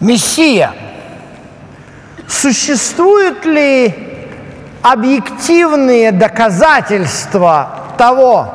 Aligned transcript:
Мессия. 0.00 0.72
Существуют 2.28 3.44
ли 3.44 3.94
объективные 4.82 6.12
доказательства 6.12 7.80
того, 7.98 8.46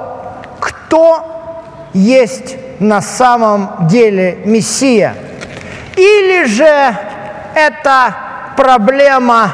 кто 0.62 1.90
есть 1.94 2.56
на 2.80 3.02
самом 3.02 3.88
деле 3.90 4.40
Мессия? 4.46 5.16
Или 5.98 6.46
же 6.46 6.96
это 7.56 8.16
проблема 8.56 9.52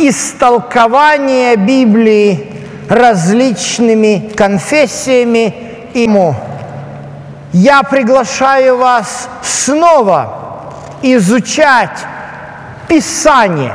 истолкования 0.00 1.56
Библии 1.56 2.64
различными 2.88 4.32
конфессиями 4.36 5.54
ему? 5.94 6.34
Я 7.52 7.84
приглашаю 7.84 8.76
вас 8.76 9.28
снова 9.42 10.47
изучать 11.02 11.98
Писание. 12.88 13.74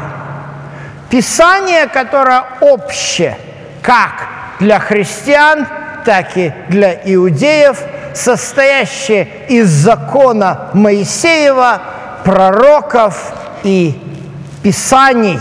Писание, 1.09 1.87
которое 1.87 2.43
общее 2.61 3.37
как 3.81 4.27
для 4.59 4.79
христиан, 4.79 5.67
так 6.05 6.37
и 6.37 6.51
для 6.69 6.93
иудеев, 6.93 7.77
состоящее 8.13 9.27
из 9.47 9.69
закона 9.69 10.69
Моисеева, 10.73 11.81
пророков 12.23 13.33
и 13.63 13.99
Писаний. 14.63 15.39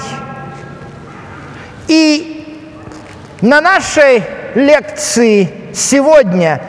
И 1.88 2.68
на 3.40 3.60
нашей 3.60 4.22
лекции 4.54 5.50
сегодня 5.74 6.60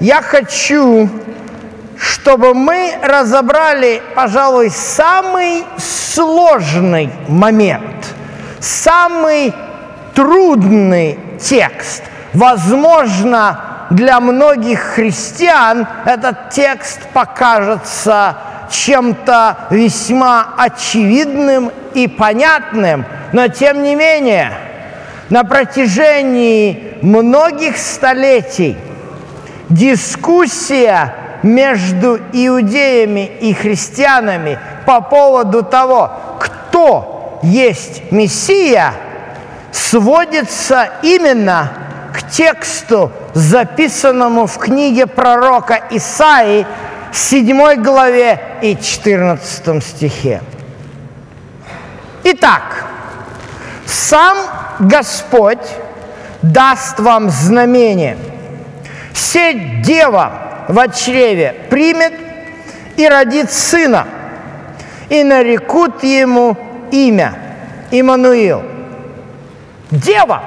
я 0.00 0.22
хочу 0.22 1.08
чтобы 2.02 2.52
мы 2.52 2.98
разобрали, 3.00 4.02
пожалуй, 4.16 4.70
самый 4.70 5.64
сложный 5.78 7.10
момент, 7.28 8.08
самый 8.58 9.54
трудный 10.12 11.16
текст. 11.40 12.02
Возможно, 12.34 13.86
для 13.90 14.18
многих 14.18 14.80
христиан 14.80 15.86
этот 16.04 16.50
текст 16.50 16.98
покажется 17.12 18.36
чем-то 18.68 19.68
весьма 19.70 20.54
очевидным 20.58 21.70
и 21.94 22.08
понятным, 22.08 23.04
но 23.32 23.46
тем 23.46 23.84
не 23.84 23.94
менее 23.94 24.52
на 25.30 25.44
протяжении 25.44 26.98
многих 27.00 27.76
столетий 27.76 28.76
дискуссия 29.68 31.21
между 31.42 32.18
иудеями 32.32 33.26
и 33.40 33.52
христианами 33.52 34.58
по 34.86 35.00
поводу 35.00 35.62
того, 35.62 36.10
кто 36.40 37.40
есть 37.42 38.10
Мессия, 38.12 38.94
сводится 39.72 40.88
именно 41.02 41.72
к 42.14 42.30
тексту, 42.30 43.10
записанному 43.34 44.46
в 44.46 44.58
книге 44.58 45.06
пророка 45.06 45.80
Исаии, 45.90 46.66
7 47.12 47.82
главе 47.82 48.40
и 48.62 48.76
14 48.76 49.82
стихе. 49.82 50.42
Итак, 52.24 52.86
сам 53.86 54.36
Господь 54.78 55.66
даст 56.42 56.98
вам 57.00 57.30
знамение. 57.30 58.16
Сеть 59.14 59.82
дева 59.82 60.51
в 60.72 60.88
чреве 60.88 61.54
примет 61.68 62.14
и 62.96 63.06
родит 63.06 63.52
сына, 63.52 64.08
и 65.10 65.22
нарекут 65.22 66.02
ему 66.02 66.56
имя 66.90 67.34
Имануил. 67.90 68.62
Дева. 69.90 70.42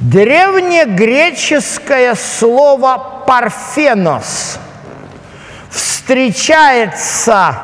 Древнегреческое 0.00 2.14
слово 2.14 3.22
«парфенос» 3.26 4.58
встречается 5.68 7.54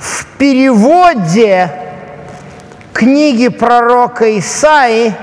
в 0.00 0.26
переводе 0.38 1.70
книги 2.92 3.46
пророка 3.46 4.36
Исаи 4.40 5.14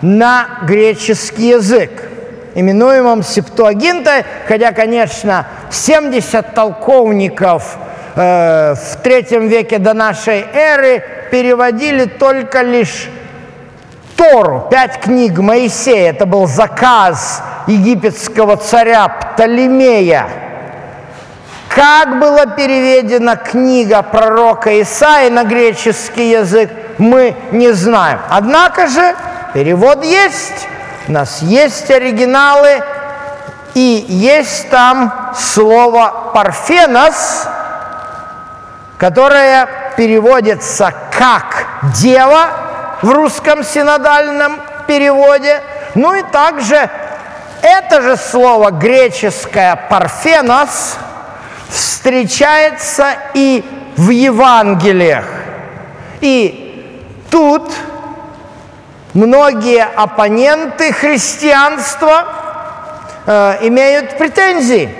на 0.00 0.60
греческий 0.62 1.48
язык 1.48 2.13
именуемом 2.54 3.22
Септуагинтой, 3.22 4.24
хотя, 4.46 4.72
конечно, 4.72 5.46
70 5.70 6.54
толковников 6.54 7.76
э, 8.14 8.74
в 8.74 8.96
третьем 9.02 9.48
веке 9.48 9.78
до 9.78 9.94
нашей 9.94 10.44
эры 10.52 11.02
переводили 11.30 12.04
только 12.04 12.62
лишь 12.62 13.08
Тору, 14.16 14.68
пять 14.70 15.00
книг 15.00 15.38
Моисея. 15.38 16.10
Это 16.10 16.24
был 16.24 16.46
заказ 16.46 17.42
египетского 17.66 18.56
царя 18.56 19.08
Птолемея. 19.08 20.28
Как 21.68 22.20
была 22.20 22.46
переведена 22.46 23.34
книга 23.34 24.02
пророка 24.02 24.80
Исаи 24.80 25.28
на 25.28 25.42
греческий 25.42 26.30
язык, 26.30 26.70
мы 26.98 27.34
не 27.50 27.72
знаем. 27.72 28.20
Однако 28.30 28.86
же 28.86 29.16
перевод 29.52 30.04
есть. 30.04 30.68
У 31.06 31.12
нас 31.12 31.42
есть 31.42 31.90
оригиналы, 31.90 32.82
и 33.74 34.06
есть 34.08 34.70
там 34.70 35.32
слово 35.36 36.30
«парфенос», 36.32 37.46
которое 38.96 39.68
переводится 39.96 40.94
как 41.10 41.66
«дева» 41.94 42.48
в 43.02 43.10
русском 43.10 43.64
синодальном 43.64 44.60
переводе. 44.86 45.60
Ну 45.94 46.14
и 46.14 46.22
также 46.22 46.88
это 47.62 48.00
же 48.00 48.16
слово 48.16 48.70
греческое 48.70 49.76
«парфенос» 49.90 50.96
встречается 51.68 53.08
и 53.34 53.64
в 53.96 54.10
Евангелиях. 54.10 55.24
И 56.20 57.20
тут 57.30 57.72
многие 59.14 59.84
оппоненты 59.84 60.92
христианства 60.92 62.26
э, 63.26 63.58
имеют 63.62 64.18
претензии, 64.18 64.94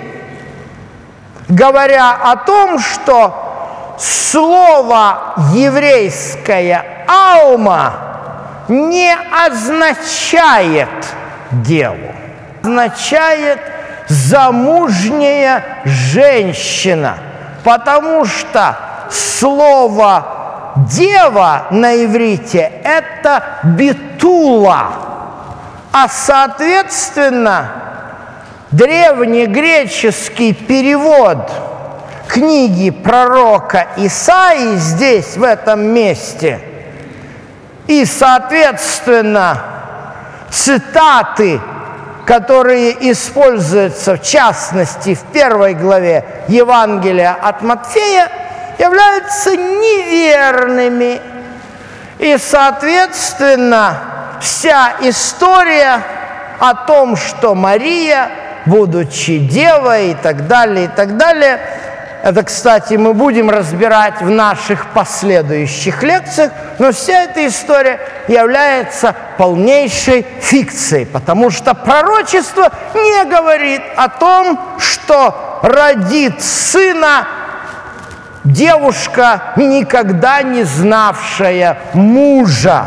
говоря 1.49 2.13
о 2.23 2.37
том, 2.37 2.79
что 2.79 3.95
слово 3.99 5.35
еврейское 5.53 7.05
«алма» 7.07 7.93
не 8.67 9.15
означает 9.45 10.89
«деву», 11.51 12.11
означает 12.63 13.59
«замужняя 14.07 15.63
женщина», 15.83 17.17
потому 17.63 18.25
что 18.25 18.77
слово 19.11 20.44
дева 20.75 21.67
на 21.71 21.95
иврите– 22.03 22.71
это 22.83 23.43
битула, 23.63 24.87
а 25.91 26.07
соответственно 26.09 27.71
древнегреческий 28.71 30.53
перевод 30.53 31.51
книги 32.27 32.89
пророка 32.89 33.87
Исаии 33.97 34.75
здесь, 34.75 35.37
в 35.37 35.43
этом 35.43 35.85
месте, 35.85 36.59
и, 37.87 38.03
соответственно, 38.03 39.59
цитаты, 40.49 41.61
которые 42.25 43.11
используются, 43.11 44.17
в 44.17 44.23
частности, 44.23 45.13
в 45.13 45.21
первой 45.31 45.75
главе 45.75 46.25
Евангелия 46.47 47.37
от 47.41 47.61
Матфея– 47.61 48.29
являются 48.77 49.55
неверными. 49.55 51.21
И, 52.19 52.37
соответственно, 52.37 53.97
вся 54.41 54.93
история 55.01 56.01
о 56.59 56.73
том, 56.73 57.15
что 57.17 57.55
Мария, 57.55 58.29
будучи 58.65 59.37
девой 59.37 60.11
и 60.11 60.13
так 60.15 60.47
далее, 60.47 60.85
и 60.85 60.87
так 60.87 61.17
далее, 61.17 61.59
это, 62.23 62.41
кстати, 62.41 62.95
мы 62.95 63.13
будем 63.13 63.51
разбирать 63.51 64.19
в 64.19 64.31
наших 64.31 64.87
последующих 64.93 66.01
лекциях, 66.01 66.51
но 66.79 66.91
вся 66.91 67.25
эта 67.25 67.45
история 67.45 67.99
является 68.27 69.13
полнейшей 69.37 70.25
фикцией, 70.41 71.05
потому 71.05 71.51
что 71.51 71.75
пророчество 71.75 72.71
не 72.95 73.25
говорит 73.25 73.83
о 73.95 74.09
том, 74.09 74.59
что 74.79 75.59
родит 75.61 76.41
сына 76.41 77.27
девушка, 78.45 79.41
никогда 79.57 80.41
не 80.41 80.63
знавшая 80.63 81.77
мужа. 81.93 82.85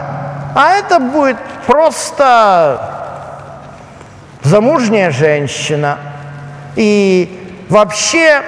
А 0.54 0.70
это 0.70 0.98
будет 0.98 1.36
просто 1.66 2.80
замужняя 4.42 5.10
женщина. 5.10 5.98
И 6.76 7.66
вообще 7.68 8.42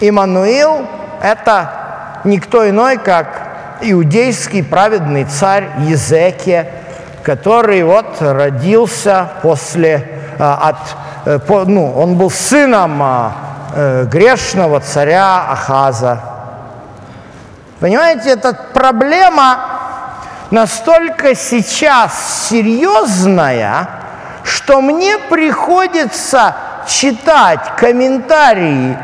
Иммануил– 0.00 0.86
это 1.22 2.20
никто 2.24 2.68
иной, 2.68 2.98
как 2.98 3.78
иудейский 3.80 4.62
праведный 4.62 5.24
царь 5.24 5.68
Езекия, 5.86 6.66
который 7.22 7.82
вот 7.84 8.16
родился 8.20 9.28
после, 9.42 10.06
от, 10.38 10.76
ну, 11.66 11.92
он 11.92 12.16
был 12.16 12.30
сыном 12.30 13.02
грешного 13.74 14.80
царя 14.80 15.46
Ахаза. 15.50 16.20
Понимаете, 17.80 18.30
эта 18.30 18.52
проблема 18.74 19.58
настолько 20.50 21.34
сейчас 21.34 22.48
серьезная, 22.48 23.88
что 24.42 24.80
мне 24.80 25.18
приходится 25.18 26.56
читать 26.86 27.76
комментарии 27.76 28.96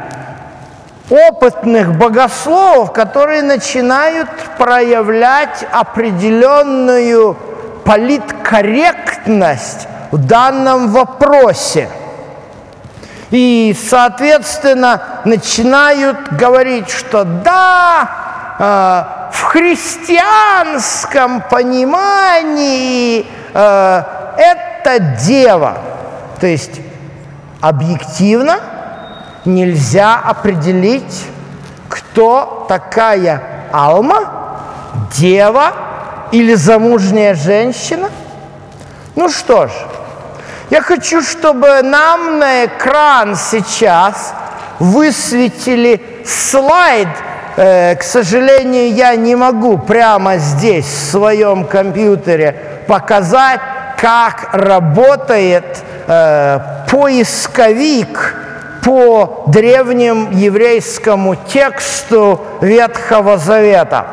опытных 1.11 1.97
богословов, 1.97 2.93
которые 2.93 3.43
начинают 3.43 4.29
проявлять 4.59 5.65
определенную 5.71 7.37
политкорректность 7.85 9.87
в 10.11 10.27
данном 10.27 10.89
вопросе. 10.89 11.89
И, 13.31 13.77
соответственно, 13.89 15.03
начинают 15.25 16.33
говорить, 16.33 16.91
что 16.91 17.25
да, 17.25 18.09
э, 18.59 19.33
в 19.33 19.43
христианском 19.43 21.43
понимании 21.43 23.27
э, 23.53 24.03
это 24.37 24.99
дева. 25.25 25.79
То 26.41 26.47
есть 26.47 26.81
объективно 27.61 28.61
нельзя 29.45 30.17
определить, 30.17 31.27
кто 31.89 32.67
такая 32.69 33.43
Алма, 33.73 34.31
дева 35.17 35.73
или 36.33 36.55
замужняя 36.55 37.35
женщина. 37.35 38.11
Ну 39.17 39.29
что 39.29 39.69
ж, 39.69 39.71
я 40.71 40.81
хочу, 40.81 41.23
чтобы 41.23 41.83
нам 41.83 42.39
на 42.39 42.65
экран 42.65 43.37
сейчас 43.37 44.35
высветили 44.79 46.01
слайд. 46.25 47.09
Э, 47.57 47.95
к 47.95 48.03
сожалению, 48.03 48.93
я 48.95 49.15
не 49.15 49.37
могу 49.37 49.79
прямо 49.79 50.39
здесь, 50.39 50.87
в 50.87 51.11
своем 51.11 51.65
компьютере, 51.65 52.57
показать, 52.89 53.61
как 53.97 54.49
работает 54.53 55.65
э, 56.07 56.59
поисковик 56.91 58.37
по 58.83 59.45
древнему 59.47 60.31
еврейскому 60.33 61.37
тексту 61.37 62.41
Ветхого 62.61 63.39
Завета. 63.39 64.07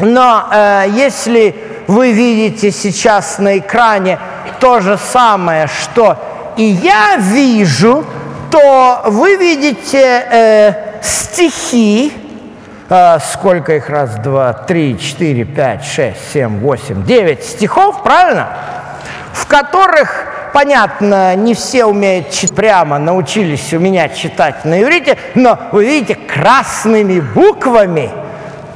Но 0.00 0.48
э, 0.50 0.84
если 0.88 1.54
вы 1.86 2.12
видите 2.12 2.70
сейчас 2.70 3.38
на 3.38 3.58
экране 3.58 4.18
то 4.60 4.80
же 4.80 4.98
самое, 4.98 5.66
что 5.66 6.16
и 6.56 6.64
я 6.64 7.16
вижу, 7.16 8.04
то 8.50 9.02
вы 9.06 9.36
видите 9.36 10.26
э, 10.30 10.72
стихи, 11.02 12.12
э, 12.88 13.18
сколько 13.32 13.74
их 13.74 13.88
раз, 13.88 14.14
два, 14.16 14.52
три, 14.52 14.98
четыре, 14.98 15.44
пять, 15.44 15.84
шесть, 15.84 16.32
семь, 16.32 16.60
восемь, 16.60 17.04
девять 17.04 17.44
стихов, 17.44 18.02
правильно? 18.02 18.48
В 19.32 19.46
которых 19.46 20.26
понятно, 20.52 21.34
не 21.34 21.54
все 21.54 21.84
умеют 21.84 22.30
читать 22.30 22.54
прямо, 22.54 22.98
научились 22.98 23.72
у 23.72 23.80
меня 23.80 24.08
читать 24.08 24.64
на 24.64 24.80
иврите, 24.80 25.18
но 25.34 25.58
вы 25.72 25.84
видите 25.84 26.14
красными 26.14 27.18
буквами 27.18 28.10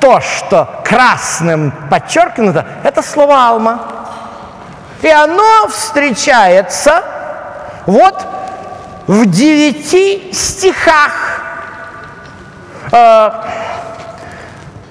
то, 0.00 0.20
что 0.20 0.82
красным 0.85 1.73
подчеркнуто, 1.88 2.67
это 2.82 3.00
слово 3.03 3.47
«алма». 3.49 3.81
И 5.03 5.09
оно 5.09 5.69
встречается 5.69 7.03
вот 7.87 8.27
в 9.06 9.27
девяти 9.27 10.33
стихах. 10.33 11.43
Э, 12.93 13.31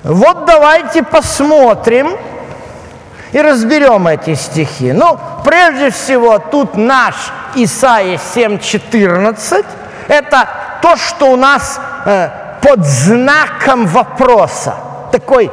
вот 0.03 0.45
давайте 0.45 1.03
посмотрим, 1.03 2.17
и 3.31 3.41
разберем 3.41 4.07
эти 4.07 4.35
стихи. 4.35 4.93
Ну, 4.93 5.19
прежде 5.43 5.91
всего, 5.91 6.39
тут 6.39 6.75
наш 6.75 7.15
Исаия 7.55 8.17
7.14. 8.17 9.65
Это 10.07 10.49
то, 10.81 10.95
что 10.95 11.27
у 11.27 11.35
нас 11.35 11.79
э, 12.05 12.29
под 12.61 12.85
знаком 12.85 13.85
вопроса. 13.85 14.75
Такой 15.11 15.51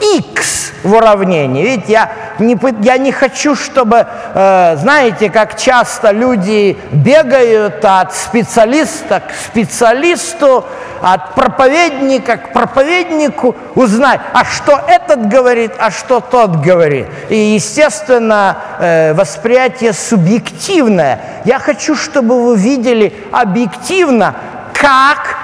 x 0.00 0.72
в 0.82 0.92
уравнении. 0.92 1.62
Видите, 1.62 1.92
я 1.92 2.10
не, 2.38 2.56
я 2.82 2.98
не 2.98 3.12
хочу, 3.12 3.54
чтобы, 3.54 4.06
э, 4.34 4.76
знаете, 4.76 5.30
как 5.30 5.58
часто 5.58 6.10
люди 6.10 6.76
бегают 6.92 7.84
от 7.84 8.14
специалиста 8.14 9.20
к 9.20 9.32
специалисту, 9.34 10.64
от 11.02 11.34
проповедника 11.34 12.36
к 12.36 12.52
проповеднику, 12.52 13.56
узнать, 13.74 14.20
а 14.32 14.44
что 14.44 14.80
этот 14.88 15.28
говорит, 15.28 15.72
а 15.78 15.90
что 15.90 16.20
тот 16.20 16.56
говорит. 16.56 17.06
И, 17.28 17.36
естественно, 17.36 18.56
э, 18.78 19.14
восприятие 19.14 19.92
субъективное. 19.92 21.20
Я 21.44 21.58
хочу, 21.58 21.94
чтобы 21.94 22.44
вы 22.44 22.56
видели 22.56 23.12
объективно, 23.32 24.34
как 24.72 25.36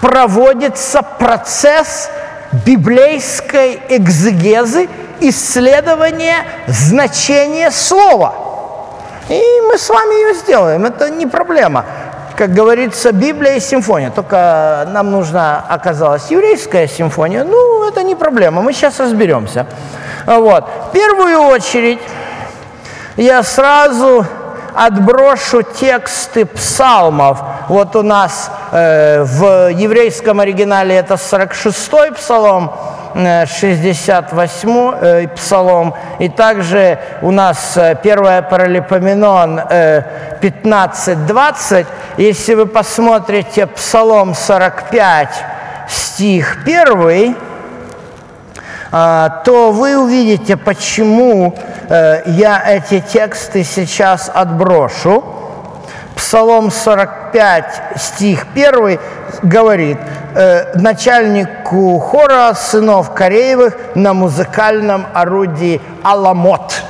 проводится 0.00 1.02
процесс 1.02 2.10
библейской 2.52 3.80
экзегезы, 3.88 4.88
исследования 5.20 6.44
значения 6.66 7.70
слова. 7.70 8.34
И 9.28 9.42
мы 9.68 9.78
с 9.78 9.88
вами 9.88 10.14
ее 10.14 10.34
сделаем, 10.34 10.86
это 10.86 11.10
не 11.10 11.26
проблема. 11.26 11.84
Как 12.36 12.54
говорится, 12.54 13.12
Библия 13.12 13.56
и 13.56 13.60
симфония. 13.60 14.10
Только 14.10 14.88
нам 14.92 15.10
нужна 15.10 15.64
оказалась 15.68 16.30
еврейская 16.30 16.88
симфония. 16.88 17.44
Ну, 17.44 17.86
это 17.86 18.02
не 18.02 18.14
проблема, 18.14 18.62
мы 18.62 18.72
сейчас 18.72 18.98
разберемся. 18.98 19.66
Вот. 20.26 20.64
В 20.88 20.92
первую 20.92 21.38
очередь 21.42 22.00
я 23.16 23.42
сразу 23.42 24.26
отброшу 24.74 25.62
тексты 25.62 26.44
псалмов. 26.46 27.38
Вот 27.68 27.96
у 27.96 28.02
нас 28.02 28.50
э, 28.72 29.22
в 29.22 29.68
еврейском 29.70 30.40
оригинале 30.40 30.96
это 30.96 31.14
46-й 31.14 32.12
псалом, 32.12 32.72
68 33.14 34.70
э, 34.70 35.28
псалом, 35.28 35.94
и 36.18 36.28
также 36.28 36.98
у 37.22 37.30
нас 37.30 37.76
э, 37.76 37.96
первое 38.02 38.42
паралипоменон 38.42 39.60
15-20. 40.40 41.86
Если 42.16 42.54
вы 42.54 42.66
посмотрите 42.66 43.66
псалом 43.66 44.34
45, 44.34 45.28
стих 45.88 46.58
1, 46.64 47.36
то 48.90 49.70
вы 49.72 49.96
увидите, 49.96 50.56
почему 50.56 51.54
Э, 51.90 52.22
я 52.26 52.62
эти 52.64 53.00
тексты 53.00 53.64
сейчас 53.64 54.30
отброшу. 54.32 55.24
Псалом 56.14 56.70
45, 56.70 57.82
стих 57.96 58.46
1 58.54 59.00
говорит, 59.42 59.98
э, 60.36 60.78
начальнику 60.78 61.98
хора 61.98 62.54
сынов 62.54 63.12
Кореевых 63.12 63.76
на 63.96 64.14
музыкальном 64.14 65.06
орудии 65.12 65.80
«Аламот» 66.04 66.80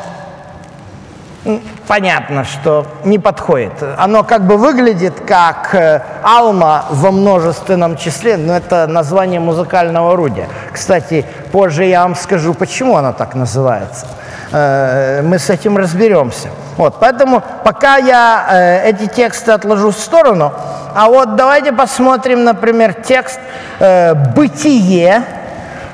понятно, 1.90 2.44
что 2.44 2.87
не 3.02 3.18
подходит. 3.18 3.73
Оно 3.99 4.23
как 4.23 4.47
бы 4.47 4.56
выглядит 4.56 5.14
как 5.26 5.75
э, 5.75 6.00
алма 6.23 6.85
во 6.88 7.11
множественном 7.11 7.97
числе, 7.97 8.37
но 8.37 8.56
это 8.56 8.87
название 8.87 9.40
музыкального 9.40 10.12
орудия. 10.12 10.47
Кстати, 10.73 11.26
позже 11.50 11.85
я 11.85 12.02
вам 12.02 12.14
скажу, 12.14 12.54
почему 12.54 12.97
оно 12.97 13.12
так 13.12 13.35
называется. 13.35 14.06
Э, 14.52 15.20
мы 15.23 15.40
с 15.40 15.50
этим 15.50 15.76
разберемся. 15.76 16.50
Вот, 16.76 17.00
поэтому 17.00 17.42
пока 17.64 17.97
я 17.97 18.47
э, 18.49 18.90
эти 18.90 19.09
тексты 19.09 19.50
отложу 19.50 19.90
в 19.90 19.97
сторону, 19.97 20.52
а 20.94 21.09
вот 21.09 21.35
давайте 21.35 21.73
посмотрим, 21.73 22.44
например, 22.44 22.94
текст 22.94 23.40
«Бытие», 24.37 25.25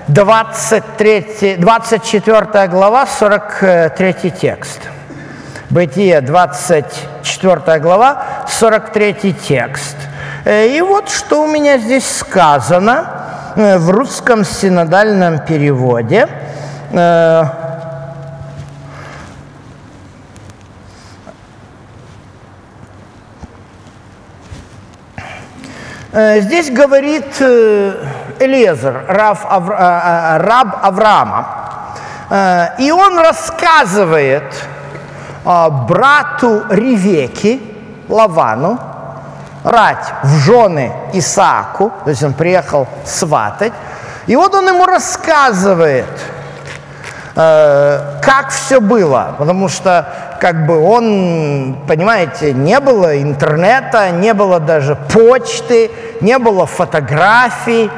23, 0.09 1.57
24 1.59 2.67
глава, 2.69 3.07
43 3.07 4.15
текст– 4.31 4.81
Бытие, 5.69 6.21
24 6.21 7.81
глава, 7.81 8.23
43 8.49 9.35
текст. 9.35 9.97
Э, 10.45 10.69
и 10.69 10.81
вот 10.81 11.11
что 11.11 11.43
у 11.43 11.49
меня 11.49 11.79
здесь 11.79 12.09
сказано 12.09 13.53
э, 13.57 13.77
в 13.77 13.91
русском 13.91 14.45
синодальном 14.45 15.41
переводе. 15.41 16.29
Э, 16.93 17.47
здесь 26.43 26.71
говорит 26.71 27.43
Элезер, 28.39 29.05
раб 29.09 29.41
Авраама. 30.83 31.47
И 32.79 32.91
он 32.91 33.19
рассказывает 33.19 34.45
брату 35.89 36.65
Ревеки, 36.69 37.63
Лавану, 38.09 38.79
рать 39.65 40.13
в 40.23 40.39
жены 40.39 40.93
Исааку, 41.13 41.93
то 42.05 42.11
есть 42.11 42.23
он 42.23 42.35
приехал 42.35 42.87
сватать, 43.05 43.73
и 44.27 44.37
вот 44.37 44.55
он 44.55 44.67
ему 44.69 44.87
рассказывает, 44.87 46.07
как 47.35 48.49
все 48.51 48.81
было, 48.81 49.35
потому 49.39 49.69
что 49.69 50.09
как 50.41 50.67
бы 50.67 50.79
он, 50.79 51.77
понимаете, 51.87 52.53
не 52.53 52.81
было 52.81 53.21
интернета, 53.23 54.11
не 54.11 54.35
было 54.35 54.59
даже 54.59 54.97
почты, 54.97 55.91
не 56.21 56.39
было 56.39 56.67
фотографий. 56.67 57.91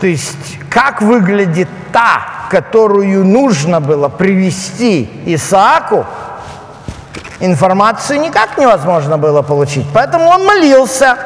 То 0.00 0.06
есть 0.06 0.58
как 0.70 1.02
выглядит 1.02 1.68
та, 1.92 2.22
которую 2.50 3.24
нужно 3.24 3.80
было 3.80 4.08
привести 4.08 5.10
Исааку, 5.26 6.06
информацию 7.40 8.20
никак 8.20 8.58
невозможно 8.58 9.18
было 9.18 9.42
получить. 9.42 9.86
Поэтому 9.94 10.28
он 10.30 10.44
молился. 10.44 11.16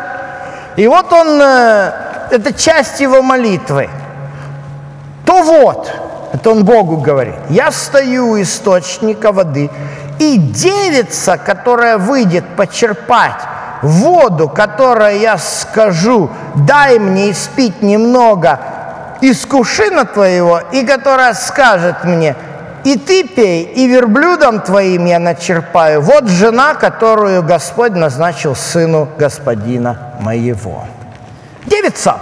И 0.77 0.87
вот 0.87 1.13
он, 1.13 1.41
э, 1.41 1.93
это 2.31 2.53
часть 2.53 3.01
его 3.01 3.23
молитвы. 3.23 3.89
То 5.27 5.43
вот, 5.43 5.91
это 6.33 6.51
он 6.51 6.65
Богу 6.65 6.97
говорит, 6.97 7.35
я 7.51 7.71
стою 7.71 8.31
у 8.31 8.41
источника 8.41 9.33
воды, 9.33 9.71
и 10.19 10.39
девица, 10.39 11.37
которая 11.37 11.99
выйдет 11.99 12.45
почерпать 12.57 13.41
воду, 13.83 14.49
которую 14.49 15.19
я 15.19 15.39
скажу, 15.39 16.31
дай 16.55 16.99
мне 16.99 17.33
испить 17.33 17.83
немного 17.83 18.61
из 19.21 19.45
кувшина 19.47 20.05
твоего, 20.05 20.61
и 20.73 20.85
которая 20.85 21.35
скажет 21.35 22.05
мне, 22.05 22.35
и 22.85 22.97
ты 22.97 23.27
пей, 23.27 23.65
и 23.65 23.87
верблюдом 23.87 24.61
твоим 24.61 25.07
я 25.07 25.19
начерпаю. 25.19 26.01
Вот 26.01 26.29
жена, 26.29 26.75
которую 26.75 27.43
Господь 27.43 27.93
назначил 27.93 28.57
сыну 28.57 29.09
господина 29.19 30.15
моего. 30.21 30.85
Девица, 31.67 32.17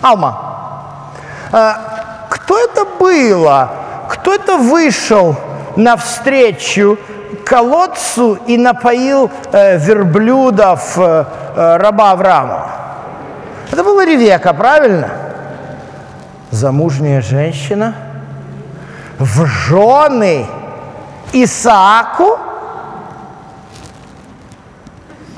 Алма, 0.00 1.10
а, 1.52 2.26
кто 2.30 2.58
это 2.58 2.86
было? 2.98 3.70
Кто 4.08 4.34
это 4.34 4.56
вышел 4.56 5.36
навстречу 5.76 6.98
колодцу 7.44 8.38
и 8.46 8.56
напоил 8.56 9.30
э, 9.52 9.78
верблюдов 9.78 10.98
э, 10.98 11.24
э, 11.54 11.76
раба 11.76 12.12
Авраама. 12.12 12.70
Это 13.70 13.84
была 13.84 14.04
Ревека, 14.04 14.52
правильно? 14.54 15.10
Замужняя 16.50 17.20
женщина 17.20 17.94
в 19.18 19.46
жены 19.46 20.46
Исааку? 21.32 22.38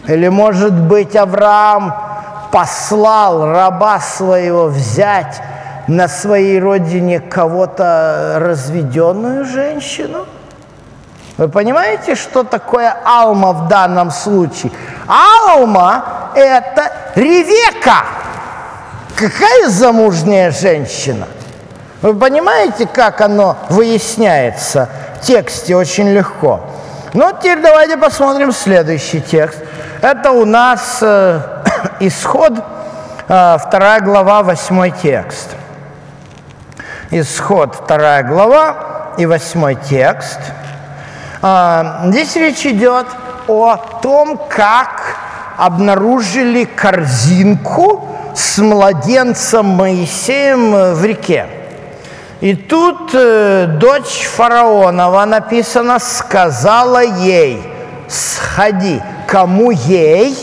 Или, 0.06 0.28
может 0.28 0.72
быть, 0.72 1.16
Авраам 1.16 1.94
послал 2.50 3.46
раба 3.46 4.00
своего 4.00 4.66
взять 4.66 5.40
на 5.86 6.08
своей 6.08 6.58
родине 6.60 7.20
кого-то 7.20 8.36
разведенную 8.40 9.44
женщину? 9.44 10.26
Вы 11.36 11.48
понимаете, 11.48 12.14
что 12.14 12.42
такое 12.42 12.94
алма 13.04 13.52
в 13.52 13.68
данном 13.68 14.10
случае? 14.10 14.72
Алма– 15.06 16.32
это 16.34 16.90
Ревека. 17.14 18.04
Какая 19.14 19.68
замужняя 19.68 20.50
женщина? 20.50 21.26
Вы 22.00 22.14
понимаете, 22.14 22.86
как 22.86 23.20
оно 23.20 23.56
выясняется 23.70 24.88
в 25.16 25.26
тексте 25.26 25.74
очень 25.74 26.08
легко? 26.10 26.60
Ну, 27.12 27.32
теперь 27.40 27.60
давайте 27.60 27.96
посмотрим 27.96 28.52
следующий 28.52 29.20
текст. 29.20 29.58
Это 30.00 30.30
у 30.30 30.44
нас 30.44 30.98
э, 31.02 31.40
исход, 32.00 32.52
э, 33.28 33.58
2 33.72 34.00
глава, 34.00 34.44
8 34.44 34.92
текст. 35.02 35.56
Исход 37.10 37.76
2 37.88 38.22
глава 38.22 39.14
и 39.16 39.26
8 39.26 39.74
текст. 39.88 40.38
А, 41.42 42.02
здесь 42.06 42.36
речь 42.36 42.64
идет 42.64 43.06
о 43.48 43.76
том, 43.76 44.40
как 44.48 45.16
обнаружили 45.56 46.64
корзинку 46.64 48.08
с 48.36 48.58
младенцем 48.58 49.66
Моисеем 49.66 50.94
в 50.94 51.04
реке. 51.04 51.57
И 52.40 52.54
тут 52.54 53.10
э, 53.14 53.66
дочь 53.66 54.26
фараонова, 54.26 55.24
написано, 55.24 55.98
сказала 55.98 57.02
ей, 57.02 57.60
сходи. 58.08 59.02
Кому 59.26 59.72
ей? 59.72 60.36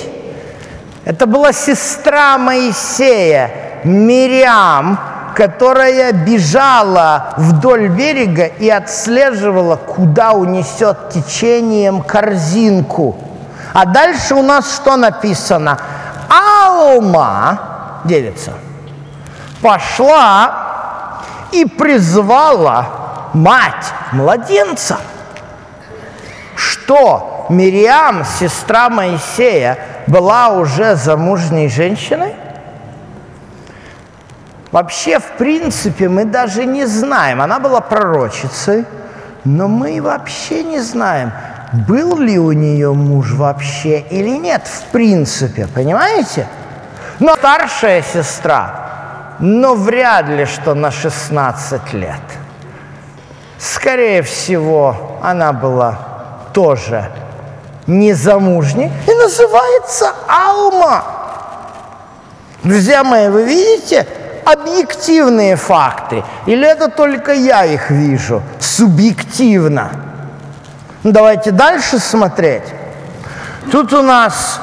Это 1.06 1.26
была 1.26 1.54
сестра 1.54 2.38
Моисея, 2.38 3.50
Мириам, 3.86 5.00
которая 5.36 6.12
бежала 6.12 7.34
вдоль 7.38 7.88
берега 7.88 8.46
и 8.46 8.70
отслеживала, 8.70 9.78
куда 9.78 10.34
унесет 10.34 11.10
течением 11.12 12.02
корзинку. 12.02 13.18
А 13.74 13.86
дальше 13.86 14.36
у 14.36 14.44
нас 14.44 14.76
что 14.76 14.98
написано? 14.98 15.80
Алма, 16.30 18.02
девица, 18.04 18.54
пошла 19.62 20.65
и 21.62 21.66
призвала 21.66 23.30
мать 23.34 23.94
младенца. 24.12 25.00
Что 26.56 27.46
Мириам, 27.50 28.24
сестра 28.26 28.90
Моисея, 28.90 29.78
была 30.08 30.50
уже 30.50 30.96
замужней 30.96 31.70
женщиной? 31.70 32.34
Вообще, 34.72 35.20
в 35.20 35.38
принципе, 35.38 36.10
мы 36.10 36.26
даже 36.26 36.66
не 36.66 36.86
знаем. 36.86 37.42
Она 37.42 37.60
была 37.60 37.80
пророчицей, 37.80 38.86
но 39.46 39.68
мы 39.68 40.02
вообще 40.02 40.64
не 40.64 40.80
знаем, 40.80 41.32
был 41.88 42.18
ли 42.18 42.38
у 42.38 42.52
нее 42.52 42.94
муж 42.94 43.32
вообще 43.34 44.00
или 44.00 44.38
нет, 44.38 44.68
в 44.68 44.92
принципе, 44.92 45.68
понимаете? 45.74 46.48
Но 47.20 47.36
старшая 47.36 48.02
сестра, 48.02 48.85
но 49.40 49.76
вряд 49.76 50.28
ли, 50.28 50.46
что 50.46 50.74
на 50.74 50.92
16 50.92 51.94
лет. 51.94 52.22
Скорее 53.58 54.22
всего, 54.22 55.20
она 55.22 55.54
была 55.54 55.98
тоже 56.54 57.10
незамужней 57.88 58.92
и 59.08 59.14
называется 59.14 60.14
Алма. 60.28 61.04
Друзья 62.64 63.04
мои, 63.04 63.30
вы 63.30 63.44
видите, 63.44 64.08
объективные 64.46 65.56
факты? 65.56 66.24
Или 66.46 66.68
это 66.68 66.90
только 66.90 67.34
я 67.34 67.66
их 67.66 67.90
вижу 67.90 68.42
субъективно? 68.60 69.92
Давайте 71.04 71.52
дальше 71.52 72.00
смотреть. 72.00 72.64
Тут 73.72 73.94
у 73.94 74.02
нас 74.02 74.60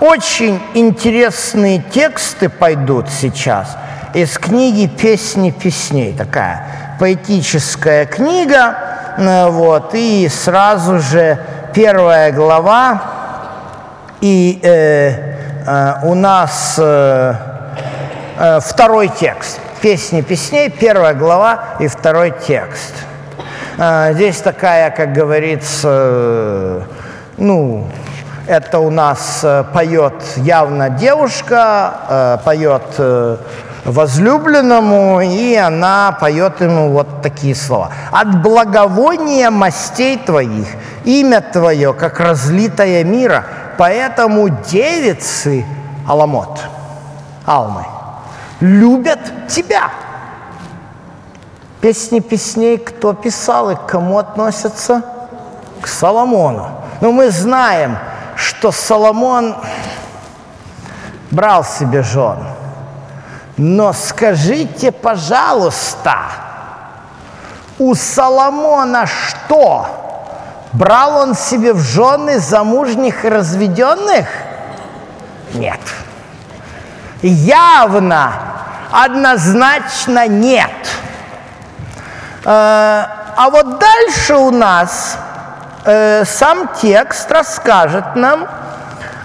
очень 0.00 0.62
интересные 0.74 1.82
тексты 1.82 2.48
пойдут 2.48 3.06
сейчас 3.08 3.76
из 4.16 4.38
книги 4.38 4.86
«Песни 4.86 5.50
песней». 5.50 6.12
Такая 6.12 6.96
поэтическая 6.98 8.06
книга. 8.06 8.74
Э, 9.18 9.48
вот, 9.48 9.94
и 9.94 10.28
сразу 10.28 10.98
же 10.98 11.38
первая 11.74 12.32
глава. 12.32 13.02
И 14.20 14.58
э, 14.62 15.10
э, 15.66 15.94
у 16.02 16.14
нас... 16.14 16.74
Э, 16.78 17.34
Э, 18.38 18.60
второй 18.60 19.08
текст. 19.08 19.58
Песни 19.80 20.20
песней, 20.20 20.68
первая 20.68 21.14
глава 21.14 21.76
и 21.78 21.88
второй 21.88 22.34
текст. 22.46 22.92
Э, 23.78 24.12
здесь 24.12 24.36
такая, 24.42 24.90
как 24.90 25.14
говорится, 25.14 25.88
э, 25.88 26.82
ну, 27.38 27.86
это 28.46 28.78
у 28.78 28.90
нас 28.90 29.44
поет 29.72 30.22
явно 30.36 30.90
девушка, 30.90 32.40
поет 32.44 33.00
возлюбленному, 33.86 35.20
и 35.20 35.54
она 35.54 36.16
поет 36.20 36.60
ему 36.60 36.90
вот 36.90 37.22
такие 37.22 37.54
слова. 37.54 37.90
«От 38.10 38.42
благовония 38.42 39.50
мастей 39.50 40.18
твоих 40.18 40.66
имя 41.04 41.40
твое, 41.40 41.92
как 41.92 42.20
разлитое 42.20 43.04
мира, 43.04 43.44
поэтому 43.78 44.48
девицы 44.48 45.64
Аламот, 46.06 46.60
Алмы, 47.44 47.84
любят 48.60 49.20
тебя. 49.48 49.90
Песни 51.80 52.20
песней 52.20 52.78
кто 52.78 53.12
писал 53.12 53.70
и 53.70 53.76
к 53.76 53.86
кому 53.86 54.18
относятся? 54.18 55.02
К 55.80 55.86
Соломону. 55.86 56.68
Но 57.00 57.12
мы 57.12 57.30
знаем, 57.30 57.98
что 58.34 58.72
Соломон 58.72 59.54
брал 61.30 61.64
себе 61.64 62.02
жен. 62.02 62.38
Но 63.56 63.92
скажите, 63.94 64.92
пожалуйста, 64.92 66.16
у 67.78 67.94
Соломона 67.94 69.06
что? 69.06 69.86
Брал 70.72 71.16
он 71.22 71.34
себе 71.34 71.72
в 71.72 71.80
жены 71.80 72.38
замужних 72.38 73.24
и 73.24 73.28
разведенных? 73.30 74.26
Нет. 75.54 75.80
Явно, 77.22 78.32
однозначно 78.92 80.28
нет. 80.28 80.70
Э, 82.44 83.04
а 83.36 83.48
вот 83.50 83.78
дальше 83.78 84.36
у 84.36 84.50
нас 84.50 85.16
э, 85.84 86.24
сам 86.26 86.68
текст 86.80 87.32
расскажет 87.32 88.16
нам, 88.16 88.46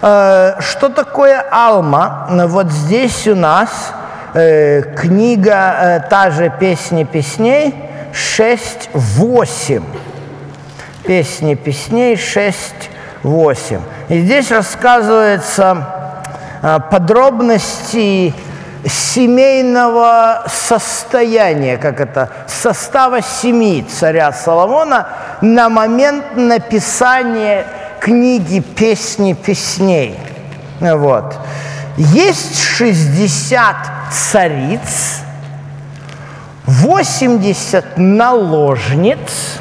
э, 0.01 0.53
что 0.61 0.87
такое 0.87 1.45
алма. 1.51 2.27
Вот 2.29 2.71
здесь 2.71 3.27
у 3.27 3.35
нас 3.35 3.69
книга, 4.33 6.05
та 6.09 6.31
же 6.31 6.51
«Песни 6.59 7.03
песней», 7.03 7.73
6-8. 8.13 9.83
«Песни 11.05 11.55
песней» 11.55 12.15
6-8. 13.23 13.81
И 14.09 14.21
здесь 14.21 14.51
рассказывается 14.51 15.87
подробности 16.89 18.33
семейного 18.85 20.43
состояния, 20.47 21.77
как 21.77 21.99
это, 21.99 22.29
состава 22.47 23.21
семьи 23.21 23.83
царя 23.83 24.31
Соломона 24.31 25.07
на 25.41 25.69
момент 25.69 26.35
написания 26.35 27.65
книги 27.99 28.59
«Песни 28.59 29.33
песней». 29.33 30.17
Вот. 30.79 31.35
Есть 31.97 32.59
60 32.59 33.75
цариц, 34.11 35.19
80 36.65 37.97
наложниц 37.97 39.59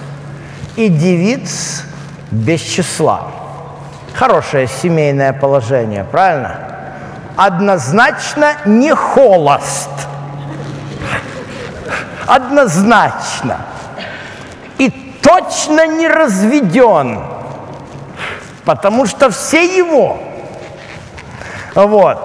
и 0.76 0.88
девиц 0.88 1.84
без 2.30 2.60
числа. 2.60 3.30
Хорошее 4.14 4.68
семейное 4.68 5.32
положение, 5.32 6.04
правильно? 6.04 6.70
однозначно 7.46 8.52
не 8.66 8.94
холост. 8.94 9.88
Однозначно. 12.26 13.60
И 14.78 14.90
точно 15.22 15.86
не 15.86 16.06
разведен. 16.06 17.20
Потому 18.64 19.06
что 19.06 19.30
все 19.30 19.64
его. 19.76 20.20
Вот. 21.74 22.18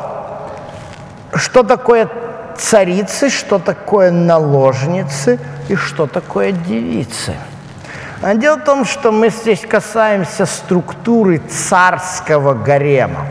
Что 1.33 1.63
такое 1.63 2.09
царицы, 2.57 3.29
что 3.29 3.59
такое 3.59 4.11
наложницы 4.11 5.39
и 5.67 5.75
что 5.75 6.07
такое 6.07 6.51
девицы. 6.51 7.35
А 8.21 8.33
дело 8.33 8.57
в 8.57 8.63
том, 8.63 8.85
что 8.85 9.11
мы 9.11 9.29
здесь 9.29 9.61
касаемся 9.61 10.45
структуры 10.45 11.39
царского 11.39 12.53
гарема 12.53 13.25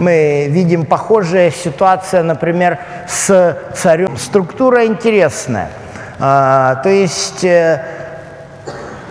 мы 0.00 0.46
видим 0.48 0.86
похожая 0.86 1.50
ситуация, 1.50 2.22
например, 2.22 2.78
с 3.06 3.56
царем. 3.76 4.16
Структура 4.16 4.86
интересная. 4.86 5.70
А, 6.18 6.76
то 6.76 6.88
есть 6.88 7.44
э, 7.44 7.84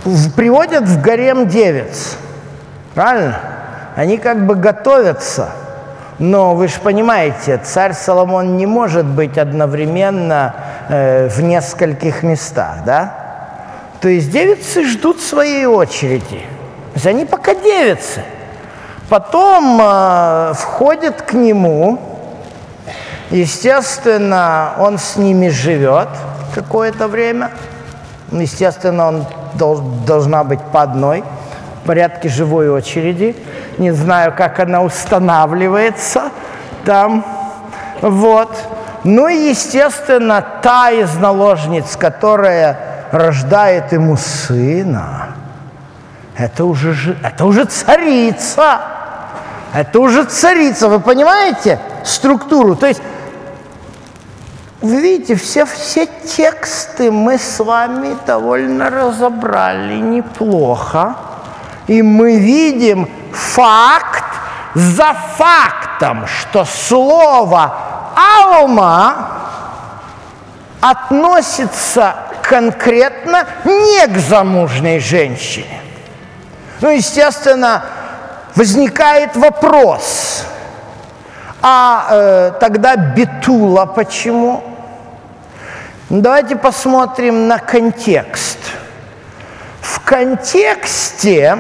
в, 0.04 0.34
приводят 0.34 0.86
в 0.86 1.02
гарем 1.02 1.48
девиц, 1.48 2.18
правильно? 2.96 3.40
Они 3.96 4.18
как 4.18 4.46
бы 4.46 4.56
готовятся, 4.56 5.50
но 6.20 6.54
вы 6.54 6.68
же 6.68 6.80
понимаете, 6.82 7.60
царь 7.64 7.94
Соломон 7.94 8.58
не 8.58 8.66
может 8.66 9.06
быть 9.06 9.38
одновременно 9.38 10.56
э, 10.90 11.30
в 11.30 11.42
нескольких 11.42 12.24
местах, 12.24 12.84
да? 12.86 13.14
То 14.02 14.10
есть 14.10 14.32
девицы 14.32 14.86
ждут 14.86 15.20
своей 15.22 15.66
очереди. 15.66 16.44
То 16.94 16.96
есть 16.96 17.08
они 17.08 17.26
пока 17.26 17.56
девицы– 17.56 18.24
Потом 19.10 19.80
э, 19.82 20.54
входит 20.54 21.24
к 21.24 21.34
нему, 21.34 22.00
естественно, 23.32 24.74
он 24.78 25.00
с 25.00 25.16
ними 25.16 25.50
живет 25.50 26.10
какое-то 26.54 27.08
время. 27.08 27.50
Естественно, 28.32 29.08
он 29.08 29.26
дол, 29.56 29.78
должна 30.06 30.44
быть 30.44 30.62
по 30.72 30.84
одной, 30.84 31.24
в 31.82 31.88
порядке 31.88 32.30
живой 32.30 32.70
очереди. 32.70 33.36
Не 33.80 33.92
знаю, 33.92 34.34
как 34.38 34.60
она 34.60 34.84
устанавливается 34.84 36.32
там. 36.86 37.26
Вот. 38.02 38.56
Ну 39.04 39.28
и, 39.28 39.50
естественно, 39.50 40.46
та 40.62 40.92
из 40.92 41.16
наложниц, 41.16 41.96
которая 41.96 42.78
рождает 43.12 43.92
ему 43.94 44.18
сына, 44.18 45.30
это 46.38 46.66
уже, 46.66 47.18
это 47.24 47.46
уже 47.46 47.66
царица. 47.66 48.82
Это 49.74 50.00
уже 50.00 50.24
царица, 50.26 50.88
вы 50.90 51.00
понимаете 51.00 51.80
структуру? 52.04 52.76
То 52.76 52.88
есть, 52.88 53.02
вы 54.82 55.00
видите, 55.02 55.36
все, 55.36 55.66
все 55.66 56.06
тексты 56.06 57.12
мы 57.12 57.38
с 57.38 57.60
вами 57.60 58.18
довольно 58.26 58.90
разобрали 58.90 59.96
неплохо. 59.96 61.16
И 61.90 62.04
мы 62.04 62.38
видим 62.38 63.10
факт 63.34 64.24
за 64.76 65.16
фактом, 65.38 66.28
что 66.28 66.64
слово 66.64 67.74
«алма» 68.16 69.16
относится 70.80 72.16
конкретно 72.44 73.44
не 73.66 74.06
к 74.06 74.20
замужней 74.20 75.00
женщине. 75.00 75.82
Ну, 76.82 76.90
естественно, 76.90 77.82
возникает 78.56 79.36
вопрос, 79.36 80.46
а 81.64 82.06
э, 82.12 82.52
тогда 82.60 82.98
Бетула 82.98 83.88
почему? 83.88 84.64
Ну, 86.10 86.22
давайте 86.22 86.56
посмотрим 86.56 87.48
на 87.48 87.58
контекст. 87.58 88.60
В 89.94 90.02
контексте 90.02 91.58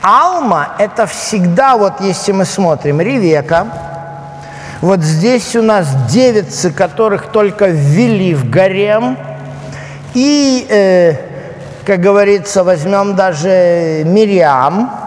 Алма– 0.00 0.70
это 0.78 1.06
всегда, 1.06 1.76
вот 1.76 2.00
если 2.00 2.32
мы 2.32 2.44
смотрим, 2.44 3.00
Ревека, 3.00 3.66
вот 4.80 5.00
здесь 5.00 5.54
у 5.54 5.62
нас 5.62 5.88
девицы, 6.08 6.70
которых 6.70 7.26
только 7.26 7.66
ввели 7.66 8.34
в 8.34 8.48
гарем, 8.48 9.18
и, 10.14 10.66
э, 10.70 11.14
как 11.84 12.00
говорится, 12.00 12.64
возьмем 12.64 13.14
даже 13.14 14.02
Мириам– 14.04 14.90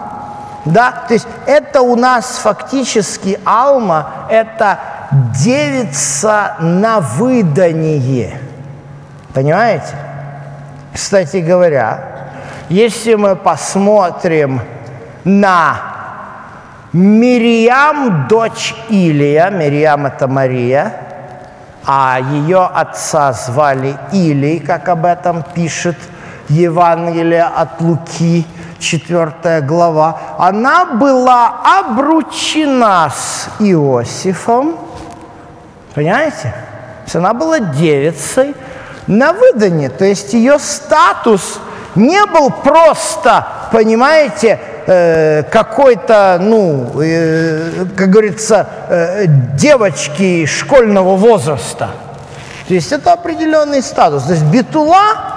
да? 0.66 1.04
То 1.06 1.14
есть 1.14 1.28
это 1.46 1.80
у 1.80 1.96
нас 1.96 2.38
фактически 2.42 3.38
алма, 3.44 4.26
это 4.28 4.80
девица 5.38 6.56
на 6.60 7.00
выдание. 7.00 8.40
Понимаете? 9.32 9.94
Кстати 10.96 11.36
говоря, 11.36 12.00
если 12.70 13.16
мы 13.16 13.36
посмотрим 13.36 14.62
на 15.24 15.76
Мириам, 16.94 18.26
дочь 18.28 18.74
Илия, 18.88 19.50
Мириам 19.50 20.06
это 20.06 20.26
Мария, 20.26 20.94
а 21.84 22.18
ее 22.18 22.64
отца 22.64 23.34
звали 23.34 23.98
Илий, 24.10 24.58
как 24.58 24.88
об 24.88 25.04
этом 25.04 25.42
пишет 25.42 25.98
Евангелие 26.48 27.44
от 27.44 27.78
Луки, 27.82 28.46
4 28.78 29.60
глава, 29.60 30.18
она 30.38 30.86
была 30.86 31.78
обручена 31.78 33.10
с 33.14 33.50
Иосифом, 33.58 34.78
понимаете? 35.94 36.54
То 36.54 37.02
есть 37.04 37.16
она 37.16 37.34
была 37.34 37.58
девицей 37.58 38.54
на 39.06 39.32
выдане, 39.32 39.88
то 39.88 40.04
есть 40.04 40.32
ее 40.34 40.58
статус 40.58 41.60
не 41.94 42.24
был 42.26 42.50
просто, 42.50 43.46
понимаете, 43.72 44.58
э, 44.86 45.42
какой-то, 45.44 46.38
ну, 46.40 47.00
э, 47.00 47.86
как 47.96 48.10
говорится, 48.10 48.68
э, 48.88 49.24
девочки 49.26 50.46
школьного 50.46 51.16
возраста. 51.16 51.90
То 52.68 52.74
есть 52.74 52.92
это 52.92 53.12
определенный 53.12 53.82
статус. 53.82 54.24
То 54.24 54.32
есть 54.32 54.44
Битула 54.44 55.34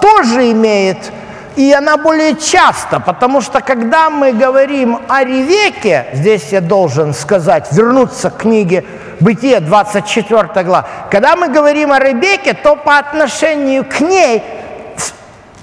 тоже 0.00 0.52
имеет 0.52 0.98
и 1.56 1.72
она 1.72 1.96
более 1.96 2.36
часто, 2.36 3.00
потому 3.00 3.40
что 3.40 3.60
когда 3.60 4.10
мы 4.10 4.32
говорим 4.32 4.98
о 5.08 5.22
Ревеке, 5.22 6.06
здесь 6.12 6.48
я 6.50 6.60
должен 6.60 7.14
сказать, 7.14 7.68
вернуться 7.72 8.30
к 8.30 8.38
книге 8.38 8.84
Бытие, 9.24 9.60
24 9.60 10.64
глава, 10.64 10.86
когда 11.10 11.34
мы 11.34 11.48
говорим 11.48 11.92
о 11.92 11.98
Ребеке, 11.98 12.52
то 12.52 12.76
по 12.76 12.98
отношению 12.98 13.86
к 13.86 14.00
ней 14.00 14.44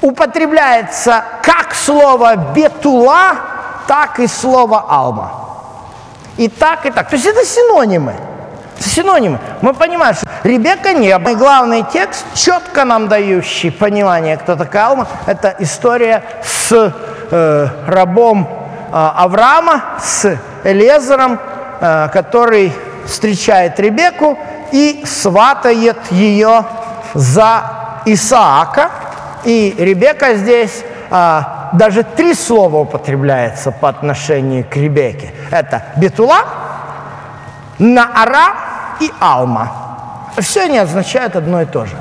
употребляется 0.01 1.23
как 1.43 1.75
слово 1.75 2.37
«бетула», 2.55 3.35
так 3.85 4.19
и 4.19 4.25
слово 4.25 4.83
«алма». 4.89 5.31
и 6.37 6.47
так, 6.49 6.87
и 6.87 6.89
так. 6.89 7.07
То 7.07 7.15
есть 7.15 7.27
это 7.27 7.45
синонимы. 7.45 8.15
Синонимы. 8.79 9.37
Мы 9.61 9.75
понимаем, 9.75 10.15
что 10.15 10.25
Ребекка 10.43 10.93
не 10.93 11.09
И 11.09 11.35
главный 11.35 11.83
текст, 11.83 12.25
четко 12.33 12.83
нам 12.83 13.09
дающий 13.09 13.69
понимание, 13.69 14.37
кто 14.37 14.55
такая 14.55 14.87
Алма, 14.87 15.07
это 15.27 15.55
история 15.59 16.23
с 16.43 16.91
э, 17.29 17.67
рабом 17.85 18.47
э, 18.49 18.89
Авраама, 18.91 19.83
с 19.99 20.35
Элезером, 20.63 21.39
э, 21.79 22.09
который 22.11 22.73
встречает 23.05 23.79
Ребекку 23.79 24.37
и 24.71 25.03
сватает 25.05 25.97
ее 26.11 26.65
за 27.13 27.63
Исаака. 28.05 28.89
И 29.43 29.75
Ребекка 29.77 30.35
здесь 30.35 30.83
а, 31.09 31.69
даже 31.73 32.03
три 32.03 32.33
слова 32.33 32.77
употребляется 32.77 33.71
по 33.71 33.89
отношению 33.89 34.65
к 34.69 34.75
Ребекке. 34.75 35.33
Это 35.49 35.83
Бетула, 35.97 36.39
Наара 37.79 38.53
и 38.99 39.11
Алма. 39.19 39.71
Все 40.37 40.63
они 40.63 40.77
означают 40.77 41.35
одно 41.35 41.61
и 41.61 41.65
то 41.65 41.85
же. 41.85 41.95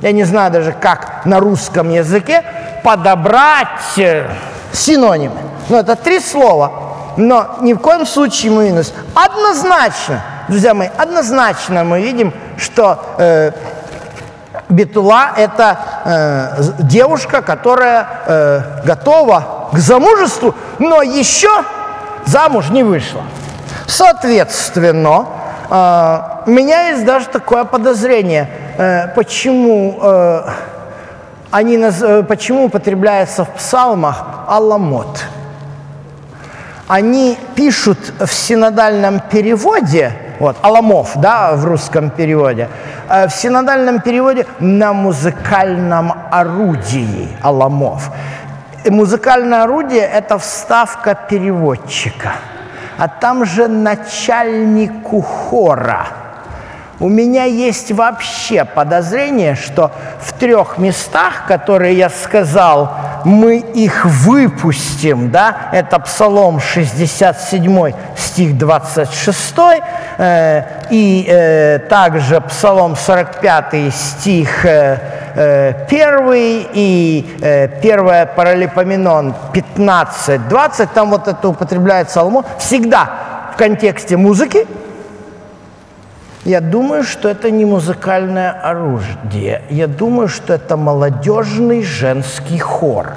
Я 0.00 0.12
не 0.12 0.24
знаю 0.24 0.52
даже, 0.52 0.72
как 0.72 1.22
на 1.24 1.40
русском 1.40 1.90
языке 1.90 2.42
подобрать 2.82 3.98
э, 3.98 4.28
синонимы. 4.72 5.40
Но 5.68 5.78
это 5.78 5.96
три 5.96 6.20
слова. 6.20 6.72
Но 7.16 7.56
ни 7.60 7.72
в 7.72 7.78
коем 7.78 8.06
случае 8.06 8.52
минус. 8.52 8.92
Однозначно, 9.14 10.22
друзья 10.48 10.74
мои, 10.74 10.88
однозначно 10.96 11.84
мы 11.84 12.00
видим, 12.00 12.32
что 12.56 12.98
э, 13.18 13.52
Бетула– 14.68 15.32
это 15.36 15.78
э, 16.04 16.82
девушка, 16.82 17.42
которая 17.42 18.06
э, 18.26 18.60
готова 18.84 19.68
к 19.72 19.78
замужеству, 19.78 20.54
но 20.78 21.02
еще 21.02 21.50
замуж 22.26 22.70
не 22.70 22.82
вышла. 22.82 23.22
Соответственно, 23.86 25.26
э, 25.68 26.20
у 26.46 26.50
меня 26.50 26.90
есть 26.90 27.04
даже 27.04 27.26
такое 27.26 27.64
подозрение, 27.64 28.48
э, 28.78 29.08
почему, 29.14 29.98
э, 30.00 30.48
они, 31.50 31.76
э, 31.76 32.22
почему 32.22 32.66
употребляется 32.66 33.44
в 33.44 33.50
псалмах 33.50 34.24
«аламот». 34.48 35.24
Они 36.88 37.36
пишут 37.56 37.98
в 38.20 38.32
синодальном 38.32 39.20
переводе– 39.20 40.12
вот, 40.38 40.56
Аламов, 40.62 41.16
да, 41.16 41.52
в 41.56 41.64
русском 41.64 42.10
переводе. 42.10 42.68
Э, 43.08 43.26
в 43.26 43.30
синодальном 43.30 44.00
переводе 44.00 44.46
на 44.60 44.92
музыкальном 44.92 46.12
орудии 46.30 47.28
Аламов. 47.42 48.10
И 48.84 48.90
музыкальное 48.90 49.64
орудие– 49.64 50.02
это 50.18 50.38
вставка 50.38 51.14
переводчика. 51.14 52.32
А 52.98 53.08
там 53.08 53.44
же 53.44 53.68
начальнику 53.68 55.20
хора– 55.20 56.06
у 56.98 57.08
меня 57.08 57.44
есть 57.44 57.92
вообще 57.92 58.64
подозрение, 58.64 59.54
что 59.54 59.92
в 60.20 60.32
трех 60.32 60.78
местах, 60.78 61.46
которые 61.46 61.96
я 61.96 62.08
сказал, 62.08 62.96
мы 63.24 63.58
их 63.58 64.04
выпустим, 64.04 65.30
да, 65.30 65.68
это 65.72 65.98
Псалом 65.98 66.58
67, 66.58 67.92
стих 68.16 68.56
26, 68.56 69.54
э, 70.18 70.62
и 70.90 71.26
э, 71.28 71.78
также 71.80 72.40
Псалом 72.40 72.96
45, 72.96 73.94
стих 73.94 74.64
э, 74.64 74.98
э, 75.34 75.84
1, 75.88 76.32
и 76.72 77.36
э, 77.42 77.64
1 77.78 78.28
Паралипоменон 78.34 79.34
15, 79.52 80.48
20, 80.48 80.92
там 80.92 81.10
вот 81.10 81.28
это 81.28 81.48
употребляет 81.48 82.10
Соломон, 82.10 82.44
всегда 82.58 83.10
в 83.52 83.56
контексте 83.56 84.16
музыки, 84.16 84.66
я 86.46 86.60
думаю, 86.60 87.02
что 87.02 87.28
это 87.28 87.50
не 87.50 87.64
музыкальное 87.64 88.52
оружие. 88.52 89.62
Я 89.68 89.88
думаю, 89.88 90.28
что 90.28 90.54
это 90.54 90.76
молодежный 90.76 91.82
женский 91.82 92.60
хор. 92.60 93.14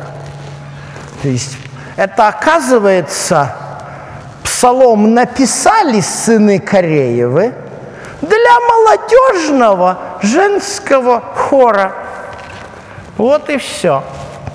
То 1.22 1.28
есть 1.28 1.56
это, 1.96 2.28
оказывается, 2.28 3.54
псалом 4.44 5.14
написали 5.14 6.02
сыны 6.02 6.58
Кореевы 6.58 7.54
для 8.20 8.60
молодежного 8.68 10.00
женского 10.24 11.22
хора. 11.22 11.94
Вот 13.16 13.48
и 13.52 13.58
все. 13.58 14.04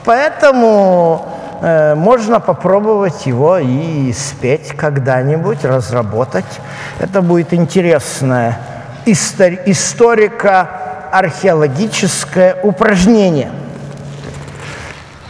Поэтому 0.05 1.34
э, 1.65 1.95
можно 1.95 2.41
попробовать 2.41 3.27
его 3.27 3.59
и 3.59 4.13
спеть 4.13 4.73
когда-нибудь, 4.77 5.65
разработать. 5.65 6.61
Это 6.99 7.23
будет 7.23 7.55
интересное 7.55 8.59
истори- 9.07 9.63
историко-археологическое 9.65 12.57
упражнение. 12.63 13.51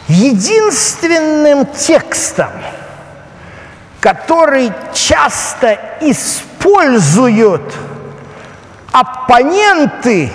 Единственным 0.09 1.67
текстом, 1.67 2.51
который 4.01 4.73
часто 4.93 5.79
используют 6.01 7.63
оппоненты 8.93 10.33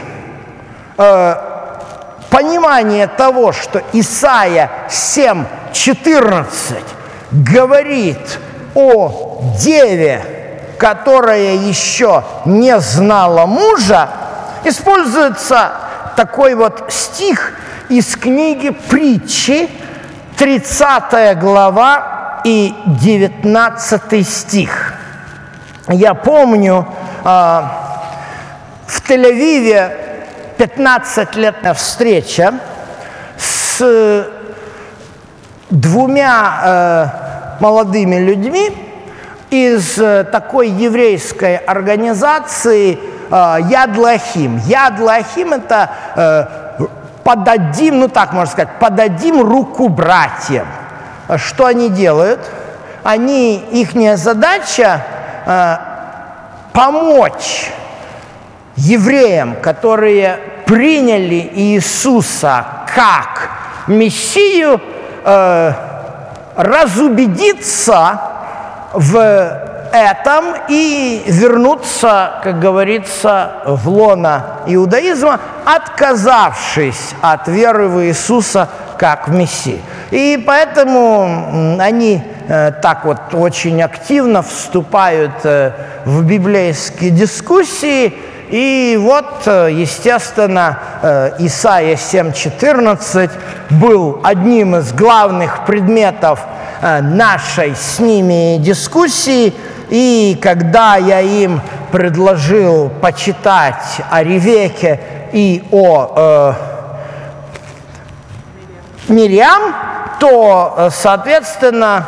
э, 0.97 1.35
понимание 2.29 3.07
того, 3.07 3.51
что 3.51 3.81
Исаия 3.93 4.69
7.14 5.73 6.83
говорит 7.31 8.39
о 8.73 9.41
деве, 9.59 10.23
которая 10.77 11.55
еще 11.55 12.23
не 12.45 12.79
знала 12.79 13.45
мужа, 13.45 14.09
используется 14.63 15.71
такой 16.15 16.55
вот 16.55 16.85
стих 16.89 17.53
из 17.89 18.15
книги 18.15 18.69
притчи, 18.69 19.69
30 20.37 21.37
глава 21.39 22.41
и 22.43 22.73
19 22.85 24.27
стих. 24.27 24.93
Я 25.87 26.13
помню, 26.13 26.87
а, 27.23 28.05
в 28.87 29.01
Тель-Авиве 29.09 29.91
15 30.57 31.35
лет 31.35 31.55
встреча 31.75 32.53
с 33.37 34.38
двумя 35.69 37.57
э, 37.59 37.61
молодыми 37.61 38.15
людьми, 38.15 38.71
из 39.49 39.97
э, 39.97 40.25
такой 40.25 40.69
еврейской 40.69 41.57
организации 41.57 42.99
э, 43.31 43.57
Яд 43.69 43.97
Лахим. 43.97 44.57
Яд 44.65 44.99
Лахим– 44.99 45.53
это 45.53 45.89
э, 46.15 46.85
подадим, 47.23 47.99
ну 47.99 48.07
так 48.07 48.31
можно 48.33 48.51
сказать, 48.51 48.79
подадим 48.79 49.41
руку 49.41 49.89
братьям. 49.89 50.67
Что 51.37 51.65
они 51.65 51.89
делают? 51.89 52.39
Они, 53.03 53.57
их 53.71 53.91
задача 54.17 55.03
помочь 56.73 57.71
евреям, 58.75 59.55
которые 59.61 60.39
приняли 60.65 61.51
Иисуса 61.53 62.65
как 62.93 63.49
Мессию, 63.87 64.81
разубедиться 66.55 68.19
в 68.93 69.17
этом 69.91 70.55
и 70.67 71.23
вернуться, 71.27 72.31
как 72.43 72.59
говорится, 72.59 73.51
в 73.65 73.89
лона 73.89 74.45
иудаизма, 74.67 75.39
отказавшись 75.65 77.15
от 77.21 77.47
веры 77.47 77.87
в 77.87 78.03
Иисуса 78.05 78.69
как 78.97 79.27
в 79.27 79.33
Мессии. 79.33 79.81
И 80.11 80.43
поэтому 80.45 81.77
они 81.79 82.21
э, 82.47 82.71
так 82.81 83.05
вот 83.05 83.33
очень 83.33 83.81
активно 83.81 84.41
вступают 84.41 85.45
э, 85.45 85.71
в 86.05 86.23
библейские 86.23 87.11
дискуссии, 87.11 88.13
и 88.49 88.97
вот, 88.99 89.43
э, 89.45 89.69
естественно, 89.71 90.79
э, 91.01 91.31
Исаия 91.39 91.95
7.14 91.95 93.31
был 93.69 94.19
одним 94.23 94.75
из 94.75 94.91
главных 94.93 95.65
предметов 95.65 96.39
Э, 96.81 97.01
нашей 97.01 97.75
с 97.75 97.99
ними 97.99 98.57
дискуссии, 98.57 99.53
и 99.89 100.39
когда 100.41 100.95
я 100.95 101.19
им 101.19 101.59
предложил 101.91 102.89
почитать 103.01 103.99
о 104.09 104.23
Ревеке 104.23 104.97
и 105.33 105.61
о 105.71 106.13
э, 106.15 106.53
Мириам, 109.09 109.75
то, 110.21 110.89
соответственно, 110.93 112.05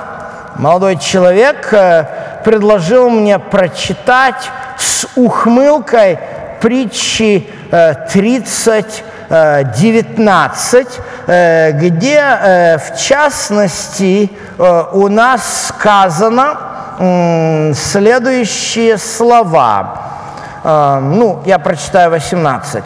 молодой 0.56 0.98
человек 0.98 1.68
предложил 2.46 3.10
мне 3.10 3.40
прочитать 3.40 4.50
с 4.82 5.08
ухмылкой 5.16 6.20
притчи 6.62 7.48
30 7.70 9.04
19, 9.30 10.88
где 11.74 12.78
в 12.78 12.98
частности 12.98 14.30
Э, 14.62 14.86
у 14.94 15.08
нас 15.08 15.70
сказано 15.70 16.58
следующие 17.74 19.00
слова. 19.00 19.98
Ну, 20.64 21.42
я 21.46 21.58
прочитаю 21.58 22.12
18. 22.12 22.84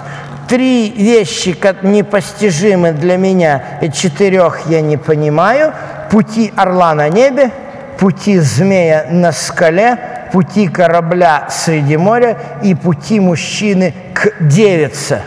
Три 0.47 0.89
вещи 0.91 1.58
непостижимы 1.81 2.93
для 2.93 3.17
меня, 3.17 3.62
и 3.81 3.91
четырех 3.91 4.67
я 4.67 4.79
не 4.79 4.95
понимаю. 4.95 5.73
Пути 6.10 6.53
орла 6.55 6.93
на 6.93 7.10
небе, 7.10 7.51
пути 7.99 8.39
змея 8.39 9.08
на 9.10 9.34
скале, 9.34 9.97
пути 10.35 10.67
корабля 10.67 11.47
среди 11.49 11.95
моря 11.95 12.37
и 12.61 12.75
пути 12.75 13.21
мужчины 13.21 13.93
к 14.13 14.33
девице. 14.41 15.21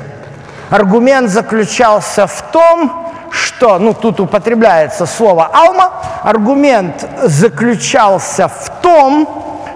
Аргумент 0.68 1.30
заключался 1.30 2.26
в 2.26 2.42
том, 2.52 2.92
что, 3.30 3.78
ну 3.78 3.94
тут 3.94 4.20
употребляется 4.20 5.06
слово 5.06 5.46
«алма», 5.46 5.92
аргумент 6.22 7.08
заключался 7.22 8.48
в 8.48 8.82
том, 8.82 9.26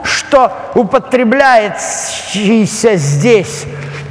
что 0.05 0.53
употребляющийся 0.75 2.97
здесь 2.97 3.65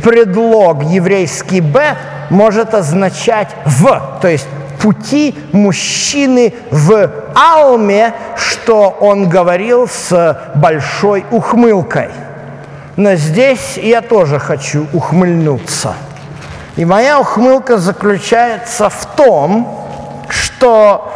предлог 0.04 0.82
еврейский 0.86 1.62
«б» 1.62 1.98
может 2.32 2.74
означать 2.74 3.50
«в», 3.66 4.20
то 4.24 4.28
есть 4.28 4.48
пути 4.82 5.36
мужчины 5.52 6.54
в 6.72 7.10
Алме, 7.36 8.14
что 8.36 8.96
он 9.00 9.30
говорил 9.30 9.88
с 9.88 10.52
большой 10.56 11.26
ухмылкой. 11.32 12.10
Но 12.98 13.16
здесь 13.16 13.78
я 13.78 14.02
тоже 14.02 14.40
хочу 14.40 14.88
ухмыльнуться– 14.94 15.96
и 16.78 16.86
моя 16.86 17.20
ухмылка 17.20 17.78
заключается 17.78 18.90
в 18.90 19.06
том, 19.18 19.88
что 20.30 21.14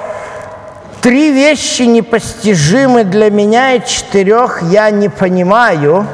три 1.01 1.31
вещи 1.31 1.83
непостижимы 1.83 3.05
для 3.05 3.29
меня, 3.29 3.73
и 3.73 3.85
четырех 3.85 4.61
я 4.63 4.89
не 4.89 5.07
понимаю. 5.07 6.05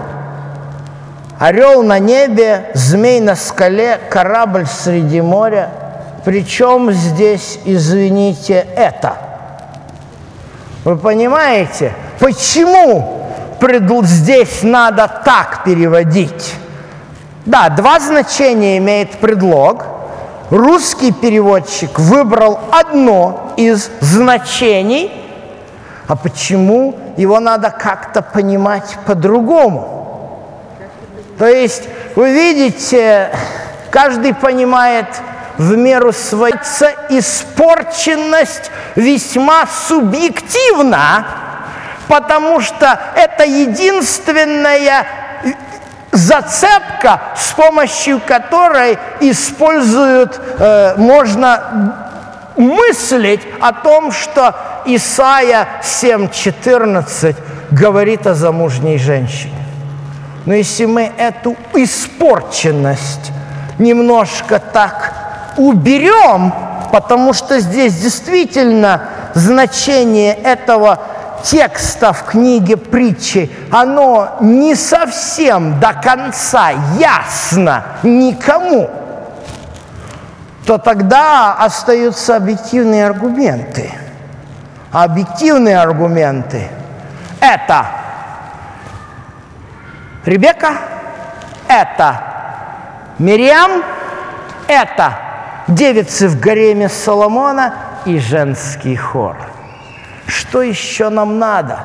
Орел 1.40 1.82
на 1.82 1.98
небе, 1.98 2.70
змей 2.76 3.20
на 3.20 3.36
скале, 3.36 4.00
корабль 4.12 4.68
среди 4.68 5.22
моря. 5.22 5.72
Причем 6.24 6.92
здесь, 6.92 7.60
извините, 7.66 8.68
это? 8.76 9.18
Вы 10.84 10.96
понимаете, 10.96 11.94
почему 12.20 13.28
здесь 14.06 14.64
надо 14.64 15.08
так 15.24 15.64
переводить? 15.64 16.56
Да, 17.46 17.70
два 17.70 18.00
значения 18.00 18.78
имеет 18.78 19.12
предлог. 19.12 19.86
Русский 20.52 21.12
переводчик 21.12 21.98
выбрал 21.98 22.60
одно 22.72 23.54
из 23.58 23.90
значений, 24.02 25.12
а 26.08 26.16
почему 26.16 26.96
его 27.18 27.40
надо 27.40 27.70
как-то 27.70 28.22
понимать 28.22 28.98
по-другому? 29.06 30.02
То 31.40 31.48
есть, 31.48 31.84
вы 32.16 32.32
видите, 32.34 33.30
каждый 33.90 34.34
понимает 34.36 35.08
в 35.62 35.78
меру 35.78 36.12
своей 36.12 36.56
испорченность 37.10 38.72
весьма 38.96 39.68
субъективна, 39.88 41.26
потому 42.08 42.62
что 42.62 43.00
это 43.16 43.44
единственная 43.46 45.06
зацепка, 46.12 47.22
с 47.38 47.52
помощью 47.52 48.20
которой 48.26 48.98
используют, 49.20 50.42
э, 50.58 50.96
можно 50.98 51.96
мыслить 52.58 53.42
о 53.60 53.72
том, 53.72 54.12
что 54.12 54.56
Исаия 54.86 55.68
7.14 55.84 57.36
говорит 57.70 58.26
о 58.26 58.34
замужней 58.34 58.98
женщине. 58.98 59.64
Но 60.48 60.56
если 60.56 60.86
мы 60.86 61.12
эту 61.18 61.56
испорченность 61.76 63.32
немножко 63.78 64.60
так 64.60 65.21
уберем, 65.58 66.54
потому 66.92 67.34
что 67.34 67.60
здесь 67.60 67.96
действительно 67.96 69.04
значение 69.34 70.34
этого 70.34 71.00
текста 71.44 72.14
в 72.14 72.26
книге 72.26 72.78
притчи, 72.78 73.52
оно 73.72 74.38
не 74.42 74.76
совсем 74.76 75.80
до 75.80 75.94
конца 75.94 76.72
ясно 76.98 77.84
никому, 78.04 78.90
то 80.66 80.78
тогда 80.78 81.54
остаются 81.54 82.36
объективные 82.36 83.06
аргументы. 83.06 83.92
Объективные 84.92 85.80
аргументы– 85.80 86.68
это 87.40 87.86
Ребека, 90.26 90.74
это 91.68 92.22
Мириам, 93.18 93.84
это 94.68 95.31
девицы 95.74 96.28
в 96.28 96.40
гареме 96.40 96.90
Соломона 96.90 97.74
и 98.06 98.20
женский 98.20 98.96
хор– 98.96 99.36
что 100.32 100.62
еще 100.62 101.10
нам 101.10 101.40
надо? 101.40 101.80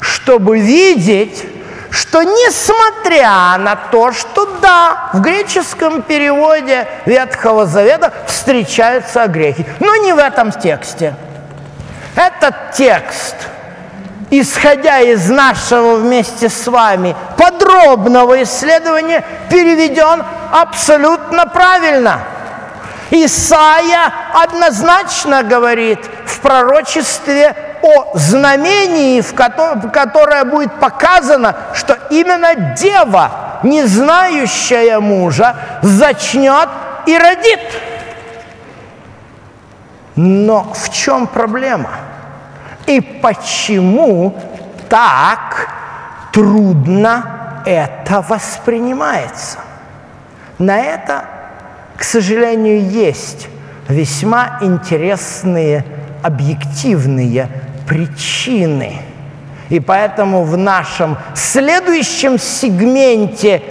Чтобы 0.00 0.58
видеть, 0.58 1.44
что 1.90 2.22
несмотря 2.22 3.56
на 3.58 3.76
то, 3.76 4.12
что 4.12 4.44
да, 4.60 5.10
в 5.12 5.20
греческом 5.20 6.02
переводе 6.02 6.86
Ветхого 7.04 7.66
Завета 7.66 8.12
встречаются 8.26 9.26
грехи, 9.28 9.64
но 9.80 9.94
не 9.96 10.12
в 10.12 10.18
этом 10.18 10.50
тексте. 10.50 11.14
Этот 12.16 12.72
текст, 12.72 13.36
исходя 14.30 15.00
из 15.00 15.30
нашего 15.30 15.96
вместе 15.96 16.48
с 16.48 16.66
вами 16.66 17.14
подробного 17.36 18.42
исследования, 18.42 19.24
переведен 19.48 20.24
абсолютно 20.52 21.46
правильно. 21.46 22.20
Исаия 23.10 24.12
однозначно 24.34 25.42
говорит 25.42 26.00
в 26.24 26.40
пророчестве 26.40 27.54
о 27.82 28.18
знамении, 28.18 29.20
в 29.20 29.34
котором, 29.34 29.90
которое 29.90 30.44
будет 30.44 30.74
показано, 30.80 31.56
что 31.72 31.96
именно 32.10 32.74
дева, 32.74 33.60
не 33.62 33.84
знающая 33.84 34.98
мужа, 34.98 35.56
зачнет 35.82 36.68
и 37.06 37.16
родит. 37.16 37.60
Но 40.16 40.72
в 40.72 40.90
чем 40.90 41.26
проблема? 41.26 41.90
И 42.86 43.00
почему 43.00 44.34
так 44.88 45.68
трудно 46.32 47.62
это 47.64 48.22
воспринимается? 48.22 49.58
На 50.58 50.78
это, 50.78 51.24
к 51.96 52.04
сожалению, 52.04 52.88
есть 52.88 53.48
весьма 53.88 54.58
интересные 54.60 55.84
объективные 56.22 57.48
причины. 57.88 59.00
И 59.68 59.80
поэтому 59.80 60.44
в 60.44 60.56
нашем 60.56 61.16
следующем 61.34 62.38
сегменте 62.38 63.62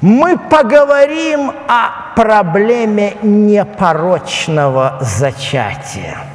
мы 0.00 0.38
поговорим 0.38 1.52
о 1.68 2.14
проблеме 2.14 3.14
непорочного 3.22 4.98
зачатия. 5.00 6.29